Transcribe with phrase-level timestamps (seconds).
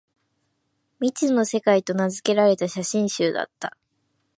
[0.99, 3.77] 「未知の世界」と名づけられた写真集だった